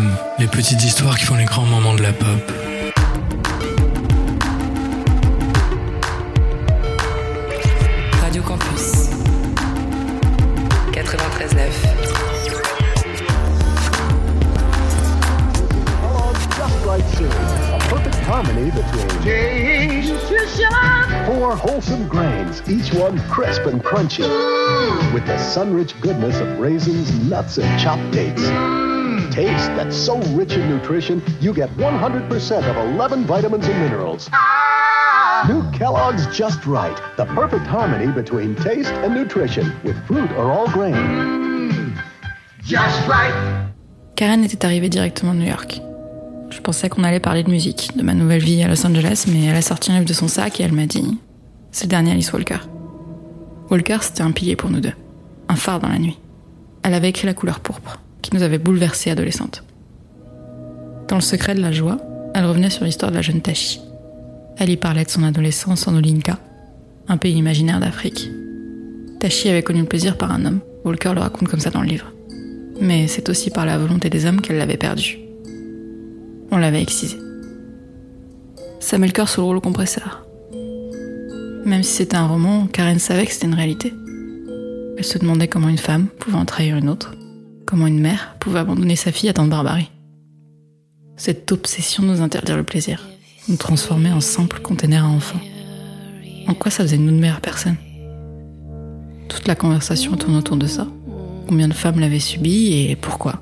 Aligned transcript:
FM, 0.00 0.16
les 0.38 0.46
petites 0.46 0.82
histoires 0.82 1.16
qui 1.18 1.24
font 1.24 1.36
les 1.36 1.44
grands 1.44 1.64
moments 1.64 1.94
de 1.94 2.02
la 2.02 2.12
pop. 2.12 2.52
Radio 8.22 8.42
Campus 8.42 9.10
93.9 10.92 11.72
just 16.56 16.84
right 16.84 17.04
cereal. 17.16 17.74
A 17.74 17.78
perfect 17.88 18.16
harmony 18.26 18.70
between 18.70 19.08
four 21.26 21.56
wholesome 21.56 22.06
grains, 22.08 22.62
each 22.68 22.92
one 22.92 23.18
crisp 23.28 23.62
and 23.66 23.82
crunchy, 23.82 24.24
with 25.14 25.24
the 25.26 25.38
sun-rich 25.38 25.98
goodness 26.00 26.38
of 26.40 26.58
raisins, 26.58 27.10
nuts, 27.28 27.58
and 27.58 27.80
chopped 27.80 28.10
dates. 28.10 28.79
Taste 29.30 29.68
that's 29.76 29.96
so 29.96 30.18
rich 30.34 30.54
in 30.54 30.68
nutrition, 30.68 31.22
you 31.40 31.54
get 31.54 31.70
100% 31.76 32.68
of 32.68 32.76
11 32.94 33.24
vitamins 33.24 33.66
and 33.68 33.80
minerals. 33.80 34.28
New 35.48 35.62
Kellogg's 35.70 36.26
Just 36.36 36.66
Right, 36.66 36.96
the 37.16 37.24
perfect 37.26 37.66
harmony 37.66 38.12
between 38.12 38.54
taste 38.56 38.92
and 38.92 39.14
nutrition, 39.14 39.72
with 39.84 39.96
fruit 40.06 40.30
or 40.32 40.50
all 40.50 40.68
grain. 40.68 41.96
Just 42.64 43.06
right. 43.08 43.32
Karen 44.16 44.44
était 44.44 44.64
arrivée 44.64 44.88
directement 44.88 45.32
de 45.32 45.38
New 45.38 45.48
York. 45.48 45.80
Je 46.50 46.60
pensais 46.60 46.88
qu'on 46.88 47.04
allait 47.04 47.20
parler 47.20 47.42
de 47.42 47.50
musique, 47.50 47.96
de 47.96 48.02
ma 48.02 48.12
nouvelle 48.12 48.42
vie 48.42 48.62
à 48.62 48.68
Los 48.68 48.84
Angeles, 48.84 49.26
mais 49.28 49.44
elle 49.46 49.56
a 49.56 49.62
sorti 49.62 49.92
un 49.92 49.94
livre 49.94 50.06
de 50.08 50.12
son 50.12 50.28
sac 50.28 50.60
et 50.60 50.64
elle 50.64 50.72
m'a 50.72 50.86
dit 50.86 51.18
C'est 51.70 51.84
le 51.84 51.90
dernier 51.90 52.10
Alice 52.10 52.32
Walker. 52.32 52.58
Walker, 53.70 53.98
c'était 54.02 54.22
un 54.22 54.32
pilier 54.32 54.56
pour 54.56 54.70
nous 54.70 54.80
deux, 54.80 54.92
un 55.48 55.56
phare 55.56 55.80
dans 55.80 55.88
la 55.88 55.98
nuit. 55.98 56.18
Elle 56.82 56.94
avait 56.94 57.08
écrit 57.08 57.26
La 57.26 57.34
couleur 57.34 57.60
pourpre, 57.60 58.00
qui 58.22 58.34
nous 58.34 58.42
avait 58.42 58.58
bouleversés 58.58 59.10
adolescentes. 59.10 59.64
Dans 61.08 61.16
le 61.16 61.22
secret 61.22 61.54
de 61.54 61.60
la 61.60 61.72
joie, 61.72 61.98
elle 62.34 62.44
revenait 62.44 62.70
sur 62.70 62.84
l'histoire 62.84 63.10
de 63.10 63.16
la 63.16 63.22
jeune 63.22 63.40
Tashi. 63.40 63.80
Elle 64.58 64.70
y 64.70 64.76
parlait 64.76 65.04
de 65.04 65.10
son 65.10 65.22
adolescence 65.22 65.88
en 65.88 65.96
Olinka, 65.96 66.38
un 67.08 67.16
pays 67.16 67.34
imaginaire 67.34 67.80
d'Afrique. 67.80 68.30
Tashi 69.18 69.48
avait 69.48 69.62
connu 69.62 69.80
le 69.80 69.86
plaisir 69.86 70.16
par 70.16 70.30
un 70.30 70.44
homme, 70.44 70.60
Walker 70.84 71.12
le 71.14 71.20
raconte 71.20 71.48
comme 71.48 71.60
ça 71.60 71.70
dans 71.70 71.82
le 71.82 71.88
livre. 71.88 72.12
Mais 72.80 73.06
c'est 73.08 73.28
aussi 73.28 73.50
par 73.50 73.66
la 73.66 73.76
volonté 73.76 74.08
des 74.08 74.24
hommes 74.24 74.40
qu'elle 74.40 74.56
l'avait 74.56 74.76
perdu. 74.76 75.18
On 76.50 76.56
l'avait 76.56 76.82
excisé. 76.82 77.18
Ça 78.80 78.96
met 78.96 79.06
le 79.06 79.12
cœur 79.12 79.28
sur 79.28 79.42
le 79.42 79.46
rouleau 79.46 79.60
compresseur. 79.60 80.26
Même 81.64 81.82
si 81.82 81.92
c'était 81.92 82.16
un 82.16 82.26
roman, 82.26 82.66
Karen 82.66 82.98
savait 82.98 83.26
que 83.26 83.32
c'était 83.32 83.46
une 83.46 83.54
réalité. 83.54 83.92
Elle 84.96 85.04
se 85.04 85.18
demandait 85.18 85.48
comment 85.48 85.68
une 85.68 85.78
femme 85.78 86.06
pouvait 86.18 86.38
en 86.38 86.46
trahir 86.46 86.76
une 86.76 86.88
autre, 86.88 87.14
comment 87.70 87.86
une 87.86 88.00
mère 88.00 88.34
pouvait 88.40 88.58
abandonner 88.58 88.96
sa 88.96 89.12
fille 89.12 89.28
à 89.28 89.32
tant 89.32 89.44
de 89.44 89.50
barbarie. 89.50 89.90
Cette 91.16 91.52
obsession 91.52 92.02
nous 92.02 92.20
interdire 92.20 92.56
le 92.56 92.64
plaisir, 92.64 93.06
nous 93.48 93.56
transformer 93.56 94.10
en 94.10 94.20
simple 94.20 94.58
container 94.58 95.04
à 95.04 95.08
enfants. 95.08 95.40
En 96.48 96.54
quoi 96.54 96.72
ça 96.72 96.82
faisait 96.82 96.96
de 96.98 97.02
nous 97.02 97.12
de 97.12 97.20
meilleures 97.20 97.40
personnes? 97.40 97.76
Toute 99.28 99.46
la 99.46 99.54
conversation 99.54 100.16
tourne 100.16 100.34
autour 100.34 100.56
de 100.56 100.66
ça. 100.66 100.88
Combien 101.46 101.68
de 101.68 101.74
femmes 101.74 102.00
l'avaient 102.00 102.18
subi 102.18 102.72
et 102.72 102.96
pourquoi? 102.96 103.40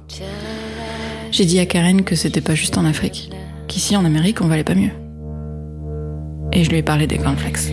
J'ai 1.30 1.46
dit 1.46 1.58
à 1.58 1.66
Karen 1.66 2.02
que 2.02 2.14
c'était 2.14 2.42
pas 2.42 2.54
juste 2.54 2.76
en 2.76 2.84
Afrique, 2.84 3.30
qu'ici 3.66 3.96
en 3.96 4.04
Amérique 4.04 4.42
on 4.42 4.46
valait 4.46 4.64
pas 4.64 4.74
mieux. 4.74 4.92
Et 6.52 6.64
je 6.64 6.70
lui 6.70 6.78
ai 6.78 6.82
parlé 6.82 7.06
des 7.06 7.16
cornflakes. 7.16 7.72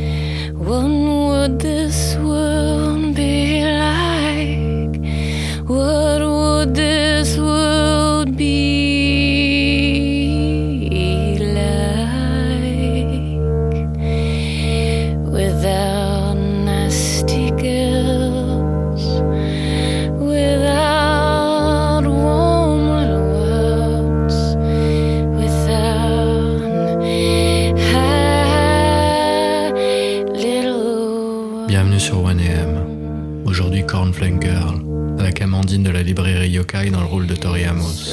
This 6.75 7.37
world 7.37 8.35
be 8.35 8.74
Avec 35.19 35.41
Amandine 35.41 35.83
de 35.83 35.89
la 35.89 36.03
librairie 36.03 36.49
Yokai 36.49 36.89
dans 36.89 37.01
le 37.01 37.07
rôle 37.07 37.27
de 37.27 37.35
Tori 37.35 37.63
Amos. 37.65 38.09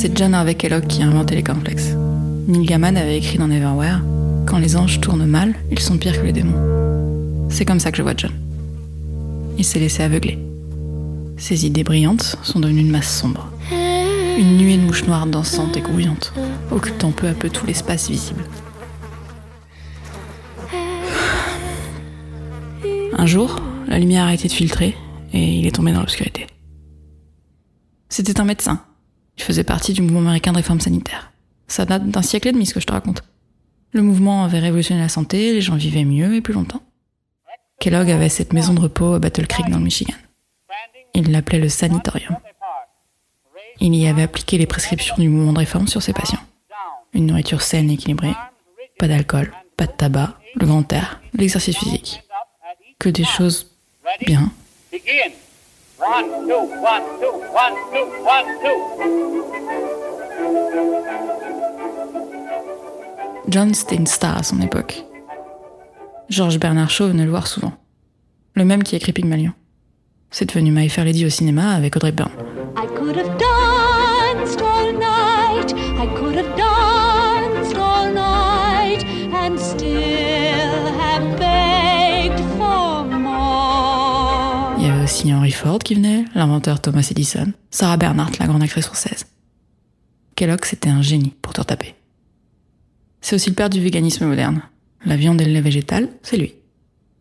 C'est 0.00 0.16
John 0.16 0.32
Harvey 0.32 0.54
Kellogg 0.54 0.86
qui 0.86 1.02
a 1.02 1.06
inventé 1.08 1.34
les 1.34 1.42
cornflakes. 1.42 1.92
Neil 2.46 2.64
Gaiman 2.64 2.96
avait 2.96 3.18
écrit 3.18 3.36
dans 3.36 3.48
Neverwhere 3.48 4.00
Quand 4.46 4.58
les 4.58 4.76
anges 4.76 5.00
tournent 5.00 5.26
mal, 5.26 5.56
ils 5.72 5.80
sont 5.80 5.98
pires 5.98 6.20
que 6.20 6.24
les 6.24 6.32
démons. 6.32 7.48
C'est 7.50 7.64
comme 7.64 7.80
ça 7.80 7.90
que 7.90 7.96
je 7.96 8.02
vois 8.04 8.12
John. 8.16 8.30
Il 9.58 9.64
s'est 9.64 9.80
laissé 9.80 10.04
aveugler. 10.04 10.38
Ses 11.36 11.66
idées 11.66 11.82
brillantes 11.82 12.36
sont 12.44 12.60
devenues 12.60 12.82
une 12.82 12.92
masse 12.92 13.12
sombre. 13.12 13.50
Une 13.72 14.58
nuée 14.58 14.76
de 14.76 14.82
mouches 14.82 15.04
noires 15.04 15.26
dansantes 15.26 15.76
et 15.76 15.80
grouillantes, 15.80 16.32
occupant 16.70 17.10
peu 17.10 17.26
à 17.26 17.34
peu 17.34 17.50
tout 17.50 17.66
l'espace 17.66 18.08
visible. 18.08 18.44
Un 23.16 23.26
jour, 23.26 23.56
la 23.88 23.98
lumière 23.98 24.26
a 24.26 24.34
été 24.34 24.46
de 24.46 24.52
filtrer 24.52 24.96
et 25.32 25.58
il 25.58 25.66
est 25.66 25.74
tombé 25.74 25.90
dans 25.90 25.98
l'obscurité. 25.98 26.46
C'était 28.08 28.40
un 28.40 28.44
médecin. 28.44 28.80
Il 29.38 29.44
faisait 29.44 29.64
partie 29.64 29.92
du 29.92 30.02
mouvement 30.02 30.20
américain 30.20 30.52
de 30.52 30.56
réforme 30.56 30.80
sanitaire. 30.80 31.32
Ça 31.68 31.84
date 31.84 32.08
d'un 32.08 32.22
siècle 32.22 32.48
et 32.48 32.52
demi, 32.52 32.66
ce 32.66 32.74
que 32.74 32.80
je 32.80 32.86
te 32.86 32.92
raconte. 32.92 33.22
Le 33.92 34.02
mouvement 34.02 34.44
avait 34.44 34.58
révolutionné 34.58 35.00
la 35.00 35.08
santé, 35.08 35.52
les 35.52 35.60
gens 35.60 35.76
vivaient 35.76 36.04
mieux 36.04 36.34
et 36.34 36.40
plus 36.40 36.52
longtemps. 36.52 36.82
Kellogg 37.80 38.10
avait 38.10 38.28
cette 38.28 38.52
maison 38.52 38.74
de 38.74 38.80
repos 38.80 39.14
à 39.14 39.18
Battle 39.18 39.46
Creek 39.46 39.68
dans 39.70 39.78
le 39.78 39.84
Michigan. 39.84 40.14
Il 41.14 41.30
l'appelait 41.30 41.60
le 41.60 41.68
sanatorium. 41.68 42.36
Il 43.80 43.94
y 43.94 44.08
avait 44.08 44.22
appliqué 44.22 44.58
les 44.58 44.66
prescriptions 44.66 45.14
du 45.16 45.28
mouvement 45.28 45.52
de 45.52 45.58
réforme 45.58 45.86
sur 45.86 46.02
ses 46.02 46.12
patients. 46.12 46.40
Une 47.14 47.26
nourriture 47.26 47.62
saine 47.62 47.90
et 47.90 47.94
équilibrée, 47.94 48.34
pas 48.98 49.06
d'alcool, 49.06 49.52
pas 49.76 49.86
de 49.86 49.92
tabac, 49.92 50.36
le 50.56 50.66
grand 50.66 50.92
air, 50.92 51.20
l'exercice 51.32 51.78
physique. 51.78 52.22
Que 52.98 53.08
des 53.08 53.24
choses 53.24 53.70
bien. 54.26 54.50
Begin. 56.08 56.18
One, 56.18 56.24
two, 56.46 56.64
one, 56.80 57.02
two, 57.20 57.32
one, 57.52 57.74
two, 57.92 58.06
one, 58.24 58.46
two. 58.62 58.76
John, 63.48 63.74
c'était 63.74 63.96
une 63.96 64.06
star 64.06 64.38
à 64.38 64.42
son 64.42 64.60
époque. 64.60 65.04
George 66.28 66.58
Bernard 66.58 66.90
Shaw 66.90 67.08
venait 67.08 67.24
le 67.24 67.30
voir 67.30 67.46
souvent. 67.46 67.72
Le 68.54 68.64
même 68.64 68.82
qui 68.82 68.94
a 68.94 68.98
écrit 68.98 69.12
Pygmalion. 69.12 69.52
C'est 70.30 70.46
devenu 70.46 70.70
My 70.70 70.88
Fair 70.88 71.04
Lady 71.04 71.24
au 71.24 71.30
cinéma 71.30 71.72
avec 71.72 71.96
Audrey 71.96 72.12
Byrne. 72.12 72.30
I 72.76 72.86
could 72.86 73.16
have 73.16 73.38
danced 73.38 74.60
all 74.60 74.92
night. 74.92 75.74
I 75.98 76.06
could 76.18 76.36
have 76.36 76.56
danced 76.56 76.87
Ford 85.58 85.80
qui 85.80 85.96
venait, 85.96 86.24
l'inventeur 86.36 86.80
Thomas 86.80 87.08
Edison, 87.10 87.52
Sarah 87.72 87.96
Bernhardt, 87.96 88.38
la 88.38 88.46
grande 88.46 88.62
actrice 88.62 88.86
française. 88.86 89.26
Kellogg, 90.36 90.64
c'était 90.64 90.88
un 90.88 91.02
génie 91.02 91.34
pour 91.42 91.52
te 91.52 91.60
retaper. 91.60 91.96
C'est 93.20 93.34
aussi 93.34 93.50
le 93.50 93.56
père 93.56 93.68
du 93.68 93.80
véganisme 93.80 94.26
moderne. 94.26 94.62
La 95.04 95.16
viande 95.16 95.40
et 95.40 95.44
le 95.44 95.50
lait 95.50 95.60
végétal, 95.60 96.10
c'est 96.22 96.36
lui. 96.36 96.54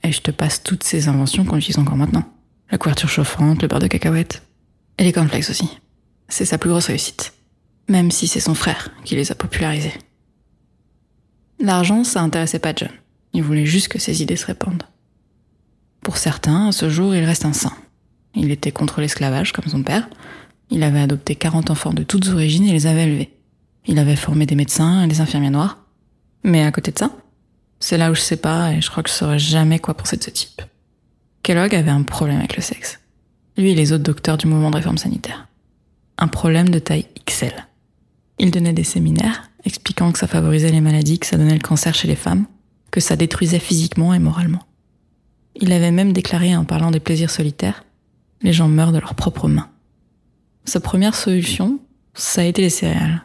Et 0.03 0.11
je 0.11 0.21
te 0.21 0.29
passe 0.29 0.61
toutes 0.61 0.83
ces 0.83 1.07
inventions 1.07 1.45
qu'on 1.45 1.57
utilise 1.57 1.79
encore 1.79 1.97
maintenant. 1.97 2.31
La 2.69 2.77
couverture 2.77 3.09
chauffante, 3.09 3.63
le 3.63 3.67
beurre 3.67 3.79
de 3.79 3.87
cacahuète. 3.87 4.43
Et 4.99 5.03
les 5.03 5.13
cornflakes 5.13 5.49
aussi. 5.49 5.79
C'est 6.29 6.45
sa 6.45 6.59
plus 6.59 6.69
grosse 6.69 6.87
réussite. 6.87 7.33
Même 7.89 8.11
si 8.11 8.27
c'est 8.27 8.39
son 8.39 8.53
frère 8.53 8.91
qui 9.03 9.15
les 9.15 9.31
a 9.31 9.35
popularisés. 9.35 9.97
L'argent, 11.59 12.03
ça 12.03 12.21
intéressait 12.21 12.59
pas 12.59 12.75
John. 12.75 12.91
Il 13.33 13.41
voulait 13.41 13.65
juste 13.65 13.87
que 13.87 13.97
ses 13.97 14.21
idées 14.21 14.35
se 14.35 14.45
répandent. 14.45 14.83
Pour 16.01 16.17
certains, 16.17 16.67
à 16.67 16.71
ce 16.71 16.87
jour, 16.87 17.15
il 17.15 17.25
reste 17.25 17.43
un 17.43 17.53
saint. 17.53 17.73
Il 18.37 18.51
était 18.51 18.71
contre 18.71 19.01
l'esclavage, 19.01 19.51
comme 19.51 19.67
son 19.67 19.81
père. 19.81 20.07
Il 20.69 20.83
avait 20.83 20.99
adopté 20.99 21.35
40 21.35 21.71
enfants 21.71 21.93
de 21.93 22.03
toutes 22.03 22.27
origines 22.29 22.65
et 22.65 22.71
les 22.71 22.85
avait 22.85 23.05
élevés. 23.05 23.33
Il 23.87 23.97
avait 23.99 24.15
formé 24.15 24.45
des 24.45 24.55
médecins 24.55 25.03
et 25.03 25.07
des 25.07 25.21
infirmiers 25.21 25.49
noirs. 25.49 25.79
Mais 26.43 26.63
à 26.63 26.71
côté 26.71 26.91
de 26.91 26.99
ça, 26.99 27.11
C'est 27.79 27.97
là 27.97 28.09
où 28.09 28.15
je 28.15 28.21
sais 28.21 28.37
pas 28.37 28.73
et 28.73 28.81
je 28.81 28.89
crois 28.89 29.03
que 29.03 29.09
je 29.09 29.13
saurais 29.13 29.37
jamais 29.37 29.77
quoi 29.77 29.95
penser 29.95 30.17
de 30.17 30.23
ce 30.23 30.31
type. 30.31 30.61
Kellogg 31.43 31.75
avait 31.75 31.91
un 31.91 32.01
problème 32.01 32.39
avec 32.39 32.55
le 32.55 32.61
sexe. 32.63 32.99
Lui 33.55 33.71
et 33.71 33.75
les 33.75 33.91
autres 33.93 34.03
docteurs 34.03 34.37
du 34.37 34.47
mouvement 34.47 34.71
de 34.71 34.77
réforme 34.77 34.97
sanitaire. 34.97 35.47
Un 36.17 36.27
problème 36.27 36.69
de 36.69 36.79
taille 36.79 37.05
XL. 37.27 37.53
Il 38.39 38.49
donnait 38.51 38.73
des 38.73 38.83
séminaires 38.83 39.51
expliquant 39.63 40.11
que 40.11 40.19
ça 40.19 40.27
favorisait 40.27 40.71
les 40.71 40.81
maladies, 40.81 41.19
que 41.19 41.27
ça 41.27 41.37
donnait 41.37 41.53
le 41.53 41.59
cancer 41.59 41.93
chez 41.93 42.07
les 42.07 42.15
femmes, 42.15 42.45
que 42.89 42.99
ça 42.99 43.15
détruisait 43.15 43.59
physiquement 43.59 44.13
et 44.13 44.19
moralement. 44.19 44.63
Il 45.55 45.71
avait 45.71 45.91
même 45.91 46.13
déclaré 46.13 46.55
en 46.55 46.65
parlant 46.65 46.91
des 46.91 46.99
plaisirs 46.99 47.29
solitaires, 47.29 47.83
les 48.41 48.53
gens 48.53 48.67
meurent 48.67 48.91
de 48.91 48.99
leurs 48.99 49.15
propres 49.15 49.47
mains. 49.47 49.69
Sa 50.65 50.79
première 50.79 51.15
solution, 51.15 51.79
ça 52.13 52.41
a 52.41 52.45
été 52.45 52.61
les 52.61 52.69
céréales. 52.69 53.23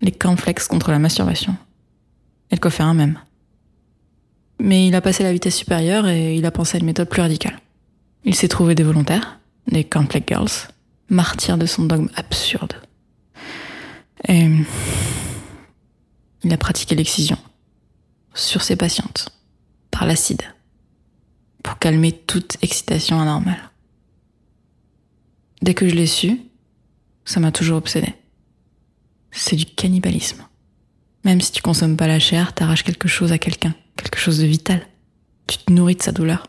Les 0.00 0.12
cornflakes 0.12 0.66
contre 0.68 0.90
la 0.90 0.98
masturbation. 0.98 1.56
Et 2.50 2.56
le 2.56 2.60
coffee 2.60 2.82
même. 2.94 3.18
Mais 4.60 4.88
il 4.88 4.94
a 4.94 5.00
passé 5.00 5.22
la 5.22 5.32
vitesse 5.32 5.56
supérieure 5.56 6.08
et 6.08 6.34
il 6.36 6.44
a 6.46 6.50
pensé 6.50 6.76
à 6.76 6.80
une 6.80 6.86
méthode 6.86 7.08
plus 7.08 7.22
radicale. 7.22 7.60
Il 8.24 8.34
s'est 8.34 8.48
trouvé 8.48 8.74
des 8.74 8.82
volontaires, 8.82 9.38
des 9.70 9.84
cornflake 9.84 10.28
girls, 10.28 10.50
martyrs 11.08 11.58
de 11.58 11.66
son 11.66 11.84
dogme 11.84 12.08
absurde. 12.16 12.74
Et 14.26 14.48
il 16.42 16.52
a 16.52 16.56
pratiqué 16.56 16.94
l'excision 16.94 17.38
sur 18.34 18.62
ses 18.62 18.76
patientes 18.76 19.30
par 19.90 20.06
l'acide 20.06 20.42
pour 21.62 21.78
calmer 21.78 22.12
toute 22.12 22.56
excitation 22.62 23.20
anormale. 23.20 23.67
Dès 25.62 25.74
que 25.74 25.88
je 25.88 25.94
l'ai 25.94 26.06
su, 26.06 26.40
ça 27.24 27.40
m'a 27.40 27.52
toujours 27.52 27.78
obsédé. 27.78 28.14
C'est 29.30 29.56
du 29.56 29.66
cannibalisme. 29.66 30.44
Même 31.24 31.40
si 31.40 31.52
tu 31.52 31.62
consommes 31.62 31.96
pas 31.96 32.06
la 32.06 32.18
chair, 32.18 32.54
t'arraches 32.54 32.84
quelque 32.84 33.08
chose 33.08 33.32
à 33.32 33.38
quelqu'un, 33.38 33.74
quelque 33.96 34.18
chose 34.18 34.38
de 34.38 34.46
vital. 34.46 34.86
Tu 35.46 35.58
te 35.58 35.72
nourris 35.72 35.96
de 35.96 36.02
sa 36.02 36.12
douleur. 36.12 36.46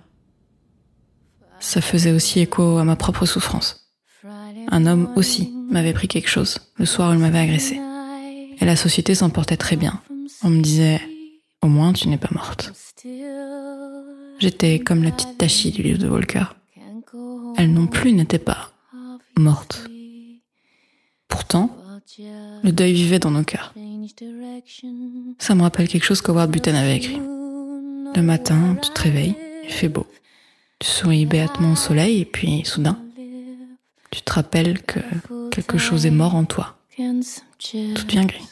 Ça 1.60 1.82
faisait 1.82 2.12
aussi 2.12 2.40
écho 2.40 2.78
à 2.78 2.84
ma 2.84 2.96
propre 2.96 3.26
souffrance. 3.26 3.92
Un 4.70 4.86
homme 4.86 5.12
aussi 5.16 5.52
m'avait 5.70 5.94
pris 5.94 6.08
quelque 6.08 6.30
chose 6.30 6.60
le 6.78 6.86
soir 6.86 7.10
où 7.10 7.14
il 7.14 7.20
m'avait 7.20 7.40
agressé. 7.40 7.80
Et 8.60 8.66
la 8.66 8.76
société 8.76 9.16
s'en 9.16 9.30
portait 9.30 9.58
très 9.58 9.76
bien. 9.76 10.02
On 10.44 10.50
me 10.50 10.62
disait, 10.62 11.02
au 11.62 11.68
moins 11.68 11.94
tu 11.94 12.08
n'es 12.08 12.18
pas 12.18 12.30
morte. 12.32 12.72
J'étais 14.40 14.80
comme 14.80 15.04
la 15.04 15.12
petite 15.12 15.38
Tachi 15.38 15.72
du 15.72 15.82
livre 15.82 16.00
de 16.00 16.08
Walker. 16.08 16.46
Elle 17.58 17.74
non 17.74 17.88
plus 17.88 18.14
n'était 18.14 18.40
pas 18.40 18.72
Pourtant, 21.28 21.70
le 22.64 22.72
deuil 22.72 22.94
vivait 22.94 23.20
dans 23.20 23.32
nos 23.32 23.44
cœurs. 23.44 23.74
Ça 25.38 25.56
me 25.56 25.62
rappelle 25.62 25.88
quelque 25.88 26.04
chose 26.04 26.22
qu'Howard 26.22 26.50
Button 26.50 26.76
avait 26.76 26.98
écrit. 26.98 27.20
Le 28.16 28.22
matin, 28.22 28.76
tu 28.82 28.90
te 28.90 29.02
réveilles, 29.02 29.36
il 29.64 29.72
fait 29.72 29.90
beau. 29.90 30.06
Tu 30.80 30.88
souris 30.88 31.26
béatement 31.26 31.74
au 31.74 31.76
soleil 31.76 32.22
et 32.22 32.26
puis, 32.26 32.64
soudain, 32.66 32.98
tu 34.12 34.22
te 34.22 34.34
rappelles 34.34 34.82
que 34.82 35.00
quelque 35.52 35.78
chose 35.78 36.06
est 36.06 36.12
mort 36.12 36.36
en 36.36 36.46
toi. 36.46 36.78
Tout 37.96 38.06
devient 38.06 38.26
gris. 38.26 38.48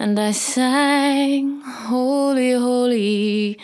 And 0.00 0.18
I 0.18 0.32
sang, 0.32 1.60
Holy, 1.60 2.52
Holy, 2.52 3.58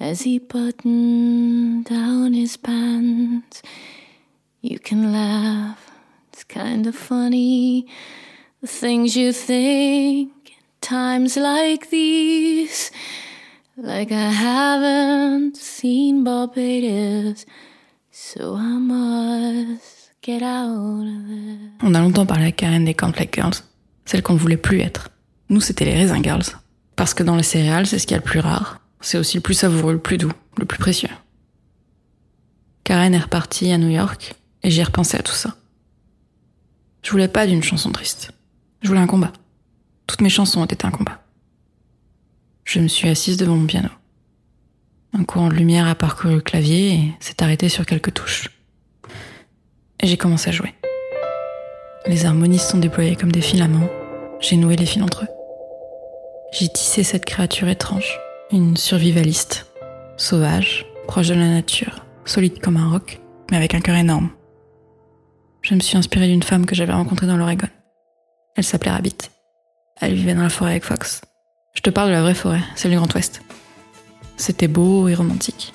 as 0.00 0.22
he 0.22 0.38
buttoned 0.38 1.84
down 1.84 2.32
his 2.32 2.56
pants. 2.56 3.60
You 4.62 4.78
can 4.78 5.12
laugh, 5.12 5.90
it's 6.32 6.44
kind 6.44 6.86
of 6.86 6.96
funny, 6.96 7.86
the 8.62 8.66
things 8.66 9.16
you 9.16 9.32
think 9.34 10.32
in 10.48 10.64
times 10.80 11.36
like 11.36 11.90
these. 11.90 12.90
Like 13.76 14.10
I 14.12 14.30
haven't 14.30 15.58
seen 15.58 16.24
Barbados, 16.24 17.44
so 18.10 18.54
I 18.54 18.78
must 18.78 20.12
get 20.22 20.42
out 20.42 21.04
of 21.04 21.28
there. 21.28 21.72
On 21.82 21.94
a 21.94 22.00
longtemps 22.00 22.24
parlé 22.24 22.46
à 22.46 22.52
Karen 22.52 22.86
des 22.86 22.94
Cornflake 22.94 23.36
Girls, 23.36 23.62
celles 24.06 24.22
qu'on 24.22 24.32
ne 24.32 24.38
voulait 24.38 24.56
plus 24.56 24.80
être. 24.80 25.10
Nous, 25.48 25.60
c'était 25.60 25.84
les 25.84 25.94
raisin 25.94 26.22
girls. 26.22 26.44
Parce 26.96 27.14
que 27.14 27.22
dans 27.22 27.36
les 27.36 27.42
céréales, 27.42 27.86
c'est 27.86 27.98
ce 27.98 28.06
qu'il 28.06 28.14
y 28.14 28.18
a 28.18 28.22
le 28.22 28.24
plus 28.24 28.40
rare. 28.40 28.80
C'est 29.00 29.18
aussi 29.18 29.36
le 29.36 29.42
plus 29.42 29.54
savoureux, 29.54 29.92
le 29.92 29.98
plus 29.98 30.18
doux, 30.18 30.32
le 30.56 30.64
plus 30.64 30.78
précieux. 30.78 31.10
Karen 32.84 33.14
est 33.14 33.18
repartie 33.18 33.70
à 33.72 33.78
New 33.78 33.90
York 33.90 34.34
et 34.62 34.70
j'y 34.70 34.80
ai 34.80 34.84
repensé 34.84 35.16
à 35.16 35.22
tout 35.22 35.32
ça. 35.32 35.54
Je 37.02 37.10
voulais 37.10 37.28
pas 37.28 37.46
d'une 37.46 37.62
chanson 37.62 37.92
triste. 37.92 38.32
Je 38.82 38.88
voulais 38.88 39.00
un 39.00 39.06
combat. 39.06 39.32
Toutes 40.06 40.22
mes 40.22 40.30
chansons 40.30 40.60
ont 40.60 40.66
été 40.66 40.86
un 40.86 40.90
combat. 40.90 41.22
Je 42.64 42.80
me 42.80 42.88
suis 42.88 43.08
assise 43.08 43.36
devant 43.36 43.56
mon 43.56 43.66
piano. 43.66 43.88
Un 45.12 45.24
courant 45.24 45.48
de 45.48 45.54
lumière 45.54 45.86
a 45.86 45.94
parcouru 45.94 46.34
le 46.34 46.40
clavier 46.40 46.94
et 46.94 47.14
s'est 47.20 47.42
arrêté 47.42 47.68
sur 47.68 47.86
quelques 47.86 48.12
touches. 48.12 48.50
Et 50.00 50.06
j'ai 50.06 50.16
commencé 50.16 50.48
à 50.48 50.52
jouer. 50.52 50.74
Les 52.06 52.26
harmonies 52.26 52.58
se 52.58 52.70
sont 52.70 52.78
déployées 52.78 53.16
comme 53.16 53.32
des 53.32 53.40
filaments. 53.40 53.88
J'ai 54.40 54.56
noué 54.56 54.76
les 54.76 54.86
fils 54.86 55.02
entre 55.02 55.24
eux. 55.24 55.35
J'ai 56.52 56.68
tissé 56.68 57.02
cette 57.02 57.24
créature 57.24 57.68
étrange, 57.68 58.18
une 58.52 58.76
survivaliste, 58.76 59.66
sauvage, 60.16 60.86
proche 61.06 61.28
de 61.28 61.34
la 61.34 61.48
nature, 61.48 62.06
solide 62.24 62.60
comme 62.60 62.76
un 62.76 62.90
roc, 62.90 63.20
mais 63.50 63.56
avec 63.56 63.74
un 63.74 63.80
cœur 63.80 63.96
énorme. 63.96 64.30
Je 65.62 65.74
me 65.74 65.80
suis 65.80 65.98
inspirée 65.98 66.28
d'une 66.28 66.44
femme 66.44 66.64
que 66.64 66.74
j'avais 66.74 66.92
rencontrée 66.92 67.26
dans 67.26 67.36
l'Oregon. 67.36 67.66
Elle 68.54 68.64
s'appelait 68.64 68.92
Rabbit. 68.92 69.16
Elle 70.00 70.14
vivait 70.14 70.34
dans 70.34 70.42
la 70.42 70.48
forêt 70.48 70.70
avec 70.70 70.84
Fox. 70.84 71.20
Je 71.74 71.82
te 71.82 71.90
parle 71.90 72.08
de 72.08 72.14
la 72.14 72.22
vraie 72.22 72.34
forêt, 72.34 72.62
celle 72.76 72.92
du 72.92 72.96
Grand 72.96 73.12
Ouest. 73.14 73.42
C'était 74.36 74.68
beau 74.68 75.08
et 75.08 75.14
romantique. 75.14 75.74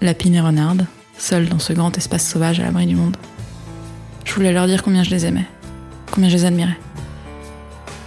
Lapine 0.00 0.36
et 0.36 0.40
renarde, 0.40 0.86
seuls 1.18 1.48
dans 1.48 1.58
ce 1.58 1.72
grand 1.72 1.96
espace 1.98 2.26
sauvage 2.26 2.60
à 2.60 2.62
l'abri 2.62 2.86
du 2.86 2.94
monde. 2.94 3.16
Je 4.24 4.32
voulais 4.32 4.52
leur 4.52 4.66
dire 4.66 4.82
combien 4.82 5.02
je 5.02 5.10
les 5.10 5.26
aimais, 5.26 5.46
combien 6.10 6.28
je 6.28 6.36
les 6.36 6.44
admirais. 6.44 6.78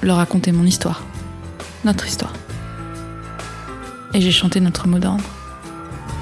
Leur 0.01 0.17
raconter 0.17 0.51
mon 0.51 0.65
histoire, 0.65 1.03
notre 1.83 2.05
histoire. 2.07 2.33
Et 4.13 4.21
j'ai 4.21 4.31
chanté 4.31 4.59
notre 4.59 4.87
mot 4.87 4.99
d'ordre. 4.99 5.23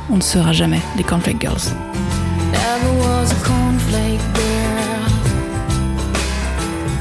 On 0.09 0.17
ne 0.17 0.21
sera 0.21 0.53
jamais 0.53 0.81
des 0.95 1.03
Cornflake 1.03 1.41
Girls. 1.41 1.73
Never 2.51 2.91
was 2.99 3.31
a 3.31 3.35
cornflake 3.43 4.19
girl. 4.33 5.09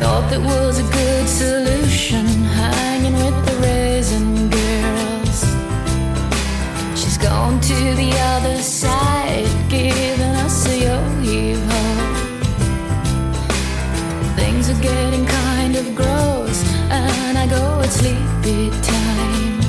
Thought 0.01 0.31
that 0.31 0.41
was 0.41 0.79
a 0.79 0.83
good 0.83 1.29
solution, 1.29 2.27
hanging 2.57 3.15
with 3.15 3.47
the 3.47 3.55
raisin 3.63 4.51
girls. 4.51 5.45
She's 6.95 7.19
gone 7.19 7.61
to 7.61 7.95
the 7.95 8.13
other 8.37 8.61
side, 8.63 9.47
giving 9.69 10.35
us 10.45 10.67
a 10.67 10.79
yo-yo. 10.79 11.57
Things 14.37 14.71
are 14.71 14.81
getting 14.83 15.27
kind 15.27 15.77
of 15.77 15.95
gross, 15.95 16.65
and 16.91 17.39
I 17.39 17.47
go 17.47 17.81
at 17.83 17.91
time. 18.83 19.61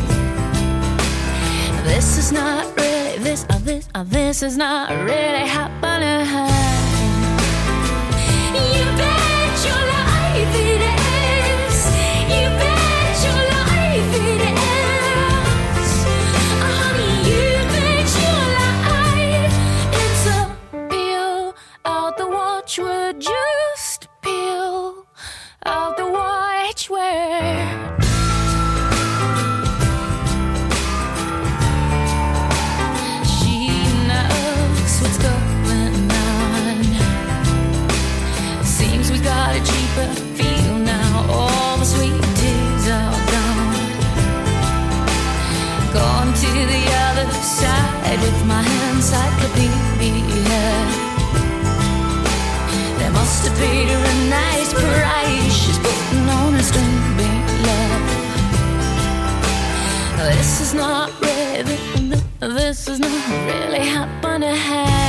This 1.83 2.17
is 2.17 2.31
not 2.31 2.65
really 2.77 3.17
this, 3.23 3.45
uh, 3.49 3.59
this, 3.59 3.87
uh, 3.95 4.03
this 4.03 4.43
is 4.43 4.55
not 4.55 4.89
really 5.05 5.47
happening. 5.47 6.56
This 62.55 62.87
is 62.87 62.99
not 62.99 63.11
really 63.49 63.79
happening. 63.79 65.06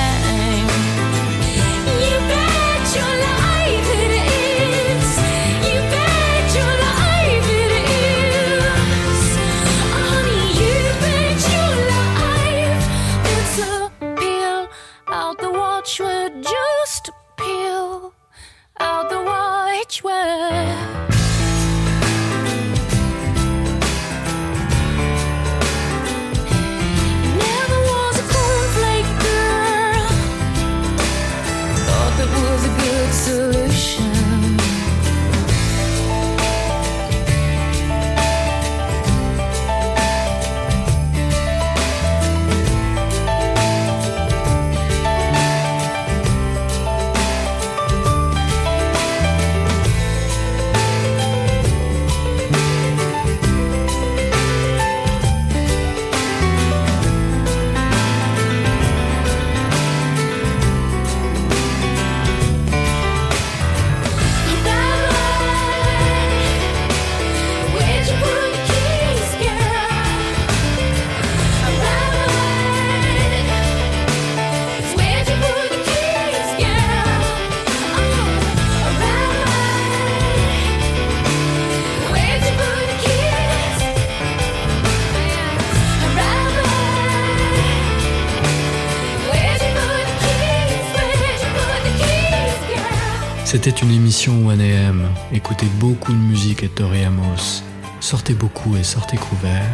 C'était 93.50 93.71
une 93.71 93.93
émission 93.93 94.50
1AM. 94.50 95.07
Écoutez 95.33 95.64
beaucoup 95.81 96.12
de 96.12 96.19
musique 96.19 96.62
et 96.64 96.69
Tori 96.69 97.02
Amos. 97.02 97.62
Sortez 97.99 98.35
beaucoup 98.35 98.76
et 98.76 98.85
sortez 98.85 99.17
couvert. 99.17 99.71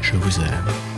Je 0.00 0.16
vous 0.16 0.40
aime. 0.40 0.91